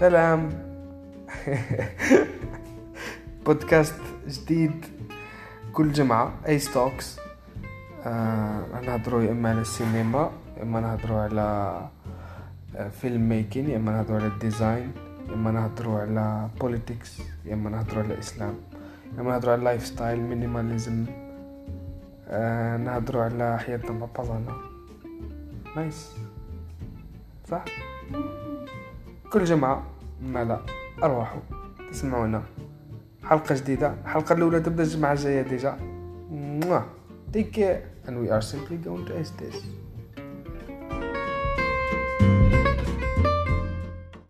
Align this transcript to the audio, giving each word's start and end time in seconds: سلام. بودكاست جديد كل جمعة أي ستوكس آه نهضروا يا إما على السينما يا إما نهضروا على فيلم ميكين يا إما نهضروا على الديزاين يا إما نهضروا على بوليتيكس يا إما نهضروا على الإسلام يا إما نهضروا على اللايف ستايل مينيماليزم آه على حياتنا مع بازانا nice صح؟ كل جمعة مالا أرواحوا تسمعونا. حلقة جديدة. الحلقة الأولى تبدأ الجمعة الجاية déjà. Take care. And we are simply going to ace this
سلام. 0.00 0.48
بودكاست 3.46 4.00
جديد 4.28 4.84
كل 5.72 5.92
جمعة 5.92 6.32
أي 6.48 6.58
ستوكس 6.58 7.18
آه 8.06 8.80
نهضروا 8.86 9.22
يا 9.22 9.30
إما 9.30 9.50
على 9.50 9.60
السينما 9.60 10.30
يا 10.56 10.62
إما 10.62 10.80
نهضروا 10.80 11.20
على 11.20 11.80
فيلم 12.90 13.28
ميكين 13.28 13.70
يا 13.70 13.76
إما 13.76 13.92
نهضروا 13.92 14.18
على 14.18 14.26
الديزاين 14.26 14.92
يا 15.28 15.34
إما 15.34 15.50
نهضروا 15.50 16.00
على 16.00 16.48
بوليتيكس 16.60 17.22
يا 17.44 17.54
إما 17.54 17.70
نهضروا 17.70 18.02
على 18.02 18.14
الإسلام 18.14 18.54
يا 19.16 19.20
إما 19.20 19.30
نهضروا 19.30 19.52
على 19.52 19.58
اللايف 19.58 19.86
ستايل 19.86 20.20
مينيماليزم 20.20 21.06
آه 22.28 22.76
على 23.24 23.58
حياتنا 23.58 23.92
مع 23.92 24.06
بازانا 24.18 24.54
nice 25.76 26.12
صح؟ 27.50 27.64
كل 29.30 29.44
جمعة 29.44 29.82
مالا 30.22 30.60
أرواحوا 31.02 31.40
تسمعونا. 31.90 32.42
حلقة 33.24 33.54
جديدة. 33.54 33.94
الحلقة 34.04 34.32
الأولى 34.32 34.60
تبدأ 34.60 34.82
الجمعة 34.82 35.12
الجاية 35.12 35.42
déjà. 35.42 35.76
Take 37.32 37.52
care. 37.52 37.80
And 38.06 38.20
we 38.20 38.28
are 38.28 38.42
simply 38.42 38.76
going 38.76 39.06
to 39.06 39.18
ace 39.20 39.30
this 39.38 39.56